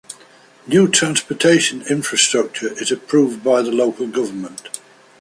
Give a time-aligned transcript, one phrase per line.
[0.65, 4.81] New transportation infrastructure is approved by the local government.